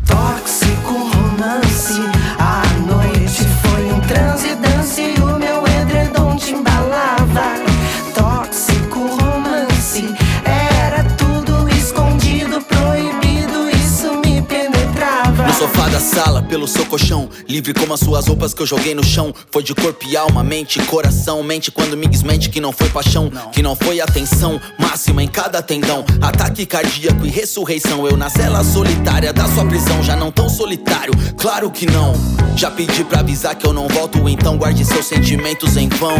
[0.06, 1.94] Tóxico romance,
[15.96, 19.34] da sala, pelo seu colchão, livre como as suas roupas que eu joguei no chão.
[19.50, 21.42] Foi de corpo e alma, mente e coração.
[21.42, 25.62] Mente quando me desmente que não foi paixão, que não foi atenção máxima em cada
[25.62, 26.04] tendão.
[26.20, 28.06] Ataque cardíaco e ressurreição.
[28.06, 32.12] Eu na cela solitária da sua prisão, já não tão solitário, claro que não.
[32.54, 36.16] Já pedi pra avisar que eu não volto, então guarde seus sentimentos em vão.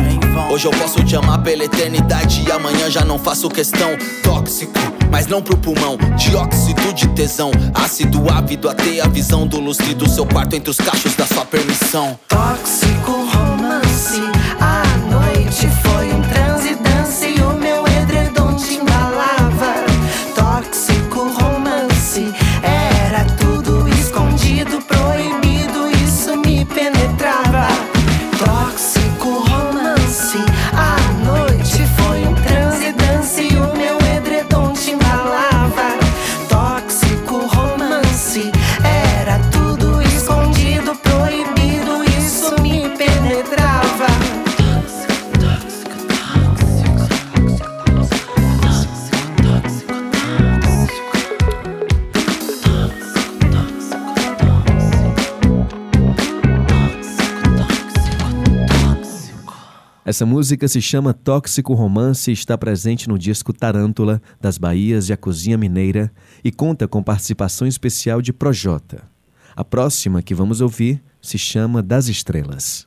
[0.51, 3.91] Hoje eu posso te amar pela eternidade e amanhã já não faço questão.
[4.23, 4.73] Tóxico,
[5.11, 5.97] mas não pro pulmão.
[6.17, 10.77] Dióxido de tesão, ácido ávido até a visão do lustre do seu quarto entre os
[10.77, 12.19] cachos da sua permissão.
[12.29, 14.21] Tóxico romance,
[60.09, 65.13] Essa música se chama Tóxico Romance e está presente no disco Tarântula, das Bahias e
[65.13, 66.13] a Cozinha Mineira,
[66.45, 69.03] e conta com participação especial de Projota.
[69.57, 72.87] A próxima que vamos ouvir se chama Das Estrelas.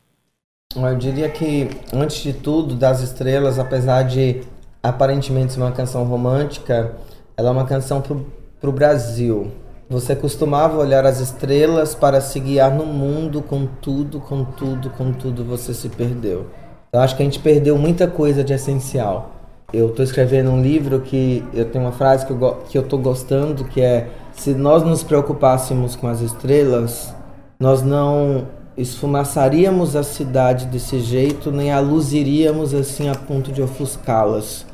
[0.73, 4.39] Eu diria que, antes de tudo, Das Estrelas, apesar de
[4.81, 6.95] aparentemente ser uma canção romântica,
[7.35, 8.25] ela é uma canção pro,
[8.61, 9.51] pro Brasil.
[9.89, 15.11] Você costumava olhar as estrelas para se guiar no mundo com tudo, com tudo, com
[15.11, 16.49] tudo você se perdeu.
[16.91, 19.31] Eu acho que a gente perdeu muita coisa de essencial.
[19.71, 22.97] Eu estou escrevendo um livro que eu tenho uma frase que eu, que eu tô
[22.97, 27.13] gostando, que é se nós nos preocupássemos com as estrelas,
[27.59, 34.65] nós não esfumaçaríamos a cidade desse jeito, nem a luziríamos assim a ponto de ofuscá-las.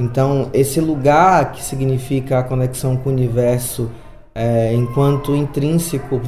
[0.00, 3.90] Então, esse lugar que significa a conexão com o universo
[4.34, 6.20] é, enquanto intrínseco,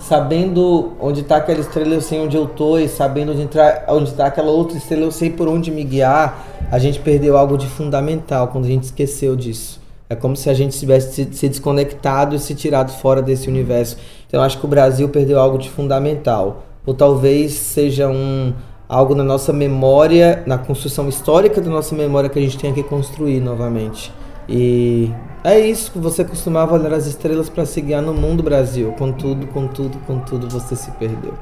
[0.00, 4.50] sabendo onde está aquela estrela, eu sei onde eu tô, e sabendo onde está aquela
[4.50, 8.64] outra estrela, eu sei por onde me guiar, a gente perdeu algo de fundamental quando
[8.64, 9.80] a gente esqueceu disso.
[10.08, 13.96] É como se a gente tivesse se, se desconectado e se tirado fora desse universo.
[14.26, 16.62] Então, eu acho que o Brasil perdeu algo de fundamental.
[16.86, 18.52] Ou talvez seja um,
[18.88, 22.84] algo na nossa memória, na construção histórica da nossa memória que a gente tem que
[22.84, 24.12] construir novamente.
[24.48, 25.10] E
[25.44, 28.92] é isso que você costumava olhar as estrelas para se guiar no mundo Brasil.
[28.98, 31.34] Contudo, contudo, contudo, você se perdeu.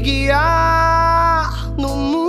[0.00, 2.26] guiar no mundo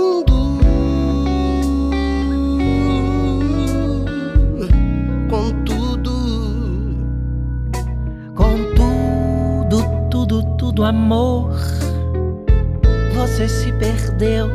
[5.28, 6.10] Contudo,
[8.34, 11.50] contudo, tudo, tudo, amor,
[13.14, 14.48] você se perdeu.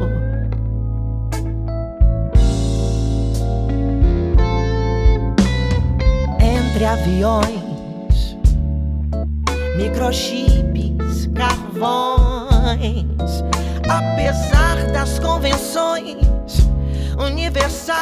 [6.39, 8.35] Entre aviões,
[9.77, 12.22] microchips, carvão
[13.89, 16.17] apesar das convenções
[17.17, 17.95] universais.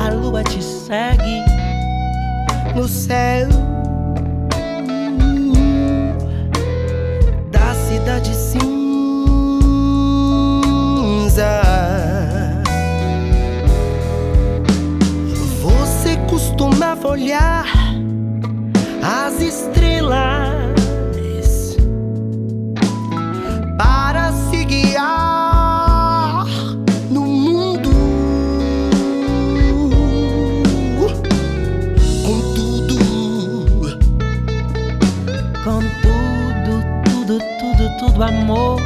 [0.00, 1.42] A lua te segue
[2.76, 3.48] no céu
[7.50, 8.62] da cidade cinza.
[15.60, 17.67] Você costumava olhar
[38.18, 38.80] do amor,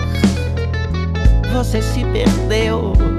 [1.54, 3.11] você se perdeu.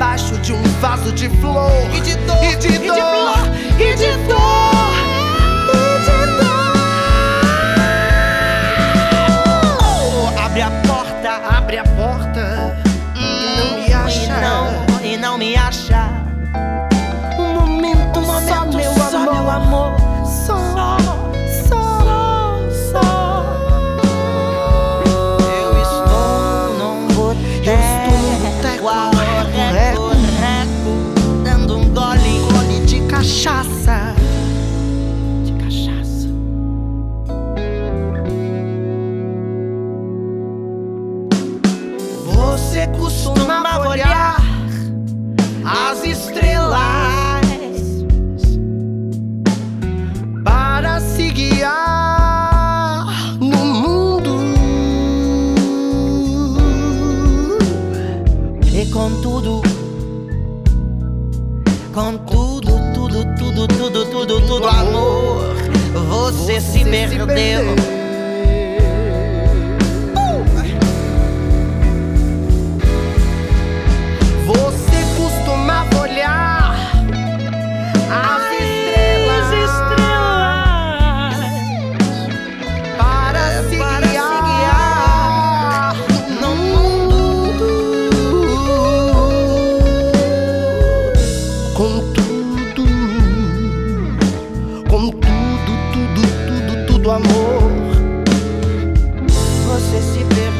[0.00, 1.70] abaixo de um vaso de flor.
[1.94, 4.59] E de dor, e de, dor, e de, flor, e de dor.
[66.30, 67.89] você se perdeu.
[97.00, 97.62] do amor.
[99.66, 100.50] Você se perdeu.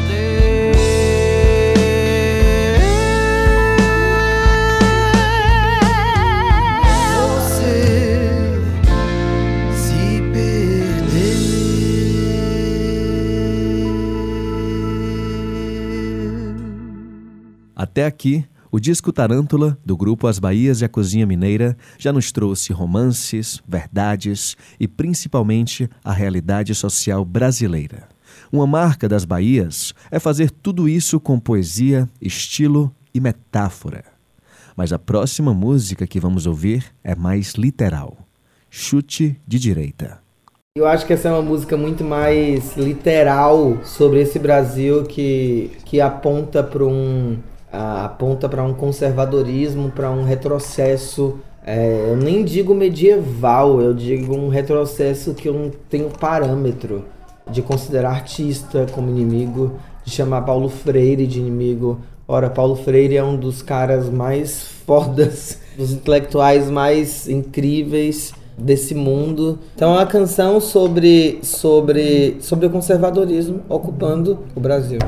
[7.17, 8.51] Você
[9.75, 11.41] se perdeu.
[17.75, 22.31] Até aqui o disco Tarântula, do grupo As Bahias e a Cozinha Mineira, já nos
[22.31, 28.07] trouxe romances, verdades e principalmente a realidade social brasileira.
[28.49, 34.05] Uma marca das Bahias é fazer tudo isso com poesia, estilo e metáfora.
[34.77, 38.17] Mas a próxima música que vamos ouvir é mais literal.
[38.69, 40.21] Chute de direita.
[40.77, 45.99] Eu acho que essa é uma música muito mais literal sobre esse Brasil que, que
[45.99, 47.37] aponta para um
[47.71, 51.37] aponta para um conservadorismo, para um retrocesso.
[51.65, 57.05] É, eu nem digo medieval, eu digo um retrocesso que eu não tenho parâmetro
[57.49, 61.99] de considerar artista como inimigo, de chamar Paulo Freire de inimigo.
[62.27, 69.59] Ora, Paulo Freire é um dos caras mais fodas, dos intelectuais mais incríveis desse mundo.
[69.75, 74.99] Então é uma canção sobre, sobre, sobre o conservadorismo ocupando o Brasil.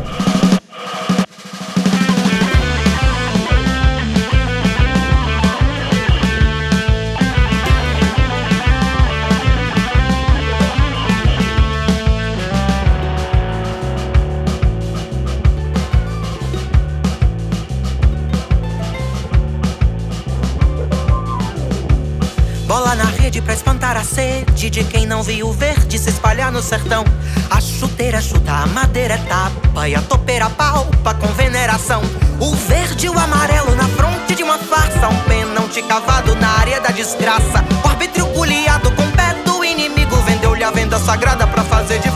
[24.14, 27.04] Sede de quem não viu o verde se espalhar no sertão.
[27.50, 32.02] A chuteira chuta, a madeira é tapa e a topeira palpa com veneração.
[32.40, 36.80] O verde e o amarelo na fronte de uma farsa, um de cavado na área
[36.80, 37.66] da desgraça.
[37.84, 42.10] O arbítrio culiado com pé do inimigo vendeu-lhe a venda sagrada pra fazer de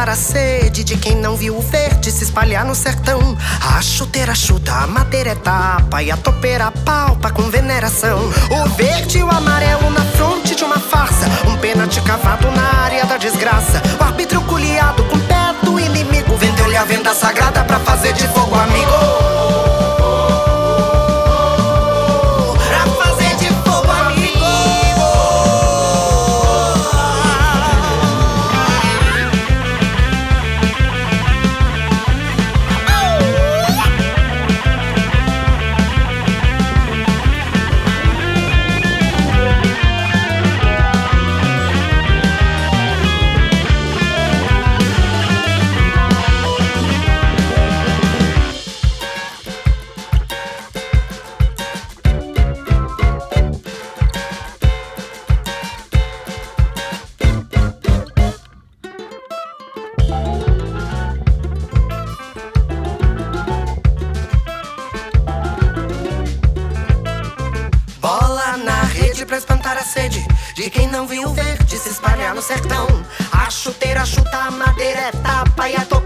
[0.00, 3.36] espantar a sede de quem não viu o verde se espalhar no sertão.
[3.60, 8.18] A chuteira chuta, a madeira é tapa e a topeira palpa com veneração.
[8.50, 13.04] O verde e o amarelo na fronte de uma farsa, um pênalti cavado na área
[13.04, 13.82] da desgraça.
[14.00, 18.54] O árbitro culiado com pé do inimigo vendeu-lhe a venda sagrada pra fazer de fogo
[18.54, 19.39] amigo.
[75.60, 75.99] Vaya todo.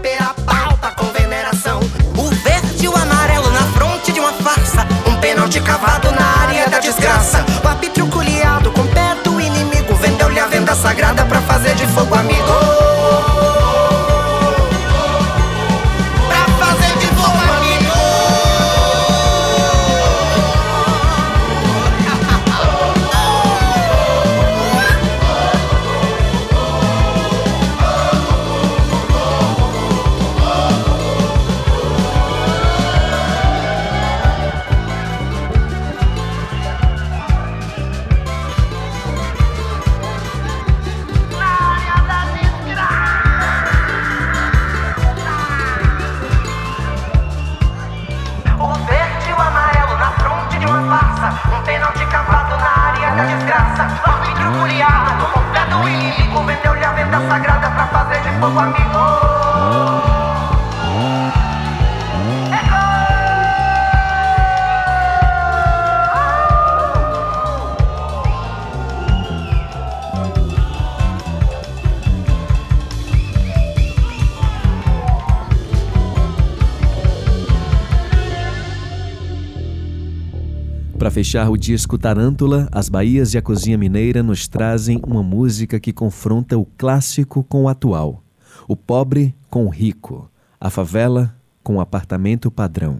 [81.35, 85.91] Fechar o disco Tarântula, as Bahias e a Cozinha Mineira nos trazem uma música que
[85.91, 88.23] confronta o clássico com o atual,
[88.69, 90.29] o pobre com o rico,
[90.61, 92.99] a favela com o apartamento padrão,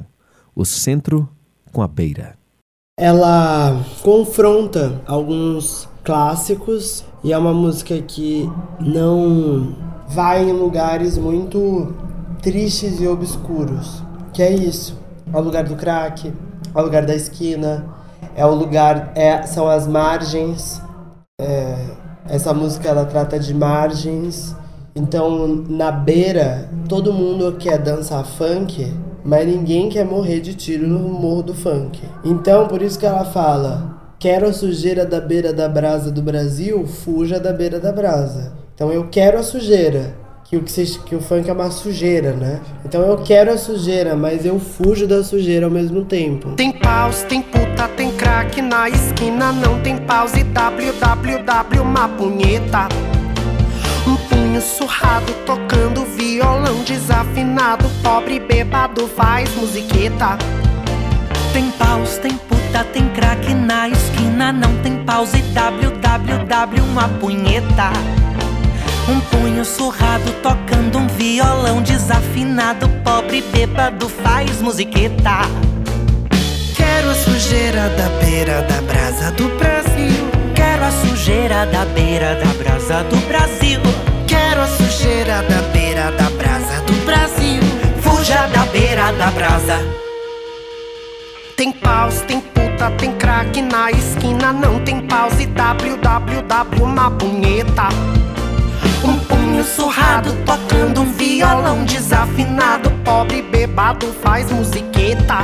[0.54, 1.30] o centro
[1.72, 2.36] com a beira.
[3.00, 9.78] Ela confronta alguns clássicos e é uma música que não
[10.10, 11.96] vai em lugares muito
[12.42, 15.00] tristes e obscuros, que é isso,
[15.32, 16.34] ao lugar do crack,
[16.74, 17.95] ao lugar da esquina,
[18.36, 20.82] é o lugar, é, são as margens.
[21.40, 21.76] É,
[22.28, 24.56] essa música ela trata de margens.
[24.96, 31.00] Então, na beira, todo mundo quer dançar funk, mas ninguém quer morrer de tiro no
[31.00, 32.02] morro do funk.
[32.24, 36.86] Então, por isso que ela fala: quero a sujeira da beira da brasa do Brasil,
[36.86, 38.54] fuja da beira da brasa.
[38.74, 40.16] Então, eu quero a sujeira,
[40.46, 42.62] que o, que, se, que o funk é uma sujeira, né?
[42.86, 46.52] Então eu quero a sujeira, mas eu fujo da sujeira ao mesmo tempo.
[46.52, 52.88] Tem paus, tem puta, tem crack na esquina, não tem pause, www, uma punheta.
[54.08, 60.38] Um punho surrado tocando violão desafinado, pobre bêbado faz musiqueta.
[61.52, 68.25] Tem paus, tem puta, tem crack na esquina, não tem pause, www, uma punheta.
[69.08, 72.90] Um punho surrado tocando um violão desafinado.
[73.04, 75.42] Pobre bêbado faz musiqueta.
[76.76, 80.28] Quero a sujeira da beira da brasa do Brasil.
[80.56, 83.80] Quero a sujeira da beira da brasa do Brasil.
[84.28, 87.62] Quero a sujeira da beira da brasa do Brasil.
[88.02, 89.78] Fuja da beira da brasa.
[91.56, 94.52] Tem paus, tem puta, tem crack na esquina.
[94.52, 97.88] Não tem pause, www, uma punheta.
[99.66, 102.90] Surrado tocando um violão desafinado.
[103.04, 105.40] Pobre bebado faz musiqueta.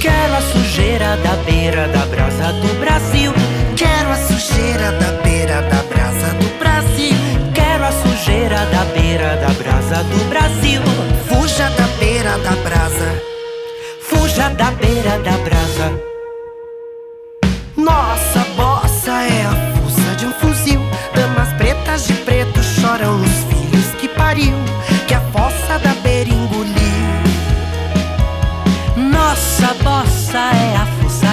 [0.00, 3.32] Quero a sujeira da beira da brasa do Brasil.
[3.76, 7.14] Quero a sujeira da beira da brasa do Brasil.
[7.54, 10.82] Quero a sujeira da beira da brasa do Brasil.
[11.28, 13.22] Fuja da beira da brasa.
[14.00, 16.10] Fuja da beira da brasa.
[17.76, 18.19] Nossa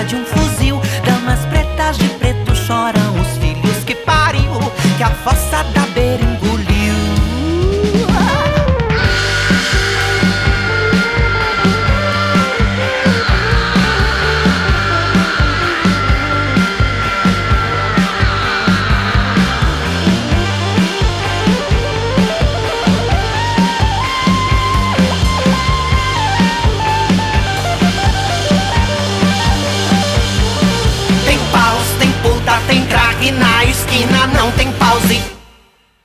[0.08, 0.80] de um fuzil.
[1.06, 4.52] Damas pretas de preto choram os filhos que pariu.
[4.98, 6.47] Que a fossa da beira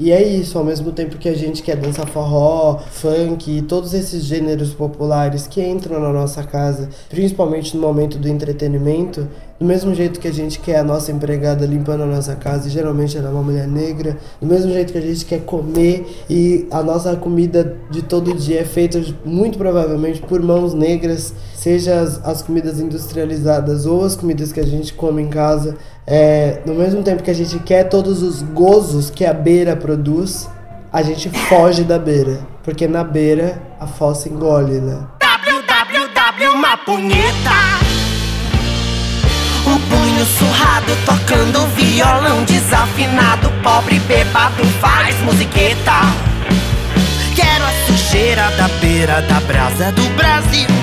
[0.04, 3.94] E é isso, ao mesmo tempo que a gente quer dançar forró, funk e todos
[3.94, 9.28] esses gêneros populares que entram na nossa casa, principalmente no momento do entretenimento,
[9.60, 12.70] do mesmo jeito que a gente quer a nossa empregada limpando a nossa casa, e
[12.72, 16.66] geralmente ela é uma mulher negra, do mesmo jeito que a gente quer comer e
[16.72, 21.32] a nossa comida de todo dia é feita muito provavelmente por mãos negras,
[21.62, 26.60] seja as, as comidas industrializadas ou as comidas que a gente come em casa, é,
[26.66, 30.48] no mesmo tempo que a gente quer todos os gozos que a beira produz,
[30.92, 32.40] a gente foge da beira.
[32.64, 35.06] Porque na beira a fossa engole, né?
[35.20, 37.62] www, uma punheta.
[39.64, 43.48] Um punho surrado tocando violão desafinado.
[43.62, 45.92] Pobre bebado faz musiqueta.
[47.36, 50.81] Quero a sujeira da beira da brasa do Brasil.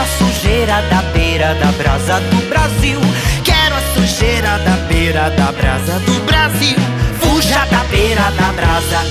[0.00, 2.98] A sujeira da beira da brasa do Brasil.
[3.44, 6.78] Quero a sujeira da beira da brasa do Brasil.
[7.20, 9.04] Fuja da beira da brasa.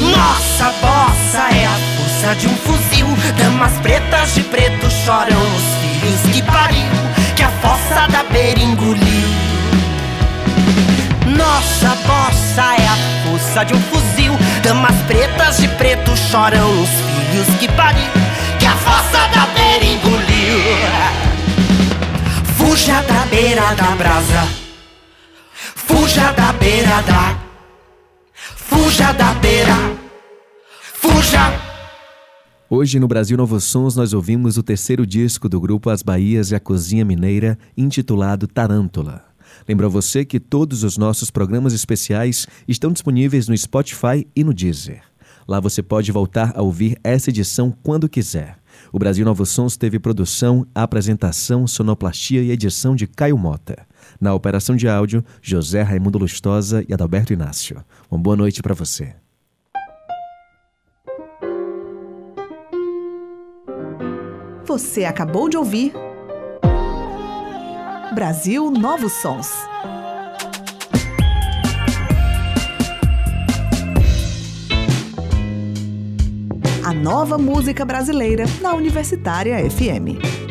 [0.00, 3.06] Nossa bossa é a força de um fuzil.
[3.36, 6.88] Damas pretas de preto choram os filhos que pariu.
[7.36, 9.28] Que a fossa da beira engoliu.
[11.26, 14.32] Nossa bossa é a força de um fuzil.
[14.62, 18.27] Damas pretas de preto choram os filhos que pariu.
[18.70, 20.58] A da beira engoliu.
[22.56, 24.48] Fuja da beira da brasa.
[25.54, 27.38] Fuja da beira da.
[28.34, 29.74] Fuja da beira.
[30.92, 31.68] Fuja.
[32.68, 36.54] Hoje no Brasil Novos Sons nós ouvimos o terceiro disco do grupo As Bahias e
[36.54, 39.24] a Cozinha Mineira, intitulado Tarântula.
[39.66, 44.52] Lembro a você que todos os nossos programas especiais estão disponíveis no Spotify e no
[44.52, 45.07] Deezer.
[45.48, 48.58] Lá você pode voltar a ouvir essa edição quando quiser.
[48.92, 53.86] O Brasil Novos Sons teve produção, apresentação, sonoplastia e edição de Caio Mota.
[54.20, 57.82] Na operação de áudio, José Raimundo Lustosa e Adalberto Inácio.
[58.10, 59.14] Uma boa noite para você.
[64.66, 65.94] Você acabou de ouvir
[68.14, 69.50] Brasil Novos Sons.
[76.88, 80.47] A nova música brasileira na Universitária FM.